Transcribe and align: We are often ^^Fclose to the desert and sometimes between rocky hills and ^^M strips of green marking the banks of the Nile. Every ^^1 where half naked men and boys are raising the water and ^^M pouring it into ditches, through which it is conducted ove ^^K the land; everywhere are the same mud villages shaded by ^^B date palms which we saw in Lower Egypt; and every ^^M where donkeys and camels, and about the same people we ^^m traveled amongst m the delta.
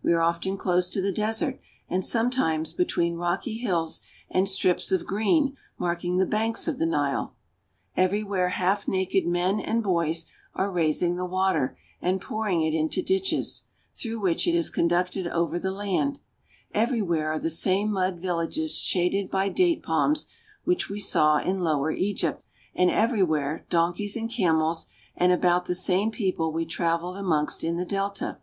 We 0.00 0.12
are 0.12 0.20
often 0.20 0.56
^^Fclose 0.58 0.92
to 0.92 1.02
the 1.02 1.10
desert 1.10 1.58
and 1.88 2.04
sometimes 2.04 2.72
between 2.72 3.16
rocky 3.16 3.54
hills 3.58 4.00
and 4.30 4.46
^^M 4.46 4.48
strips 4.48 4.92
of 4.92 5.06
green 5.08 5.56
marking 5.76 6.18
the 6.18 6.24
banks 6.24 6.68
of 6.68 6.78
the 6.78 6.86
Nile. 6.86 7.34
Every 7.96 8.22
^^1 8.22 8.26
where 8.28 8.48
half 8.50 8.86
naked 8.86 9.26
men 9.26 9.58
and 9.58 9.82
boys 9.82 10.26
are 10.54 10.70
raising 10.70 11.16
the 11.16 11.24
water 11.24 11.76
and 12.00 12.20
^^M 12.20 12.24
pouring 12.24 12.60
it 12.62 12.72
into 12.74 13.02
ditches, 13.02 13.64
through 13.92 14.20
which 14.20 14.46
it 14.46 14.54
is 14.54 14.70
conducted 14.70 15.26
ove 15.26 15.50
^^K 15.50 15.60
the 15.62 15.72
land; 15.72 16.20
everywhere 16.72 17.32
are 17.32 17.40
the 17.40 17.50
same 17.50 17.90
mud 17.90 18.20
villages 18.20 18.78
shaded 18.78 19.32
by 19.32 19.50
^^B 19.50 19.54
date 19.56 19.82
palms 19.82 20.28
which 20.62 20.88
we 20.88 21.00
saw 21.00 21.38
in 21.38 21.58
Lower 21.58 21.90
Egypt; 21.90 22.40
and 22.72 22.88
every 22.88 23.22
^^M 23.22 23.26
where 23.26 23.66
donkeys 23.68 24.16
and 24.16 24.30
camels, 24.30 24.86
and 25.16 25.32
about 25.32 25.66
the 25.66 25.74
same 25.74 26.12
people 26.12 26.52
we 26.52 26.64
^^m 26.66 26.68
traveled 26.68 27.16
amongst 27.16 27.64
m 27.64 27.76
the 27.76 27.84
delta. 27.84 28.38